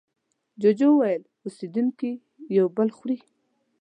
جوجو 0.61 0.89
وویل 0.93 1.23
اوسېدونکي 1.45 2.11
یو 2.57 2.65
بل 2.77 2.89
خوري. 2.97 3.17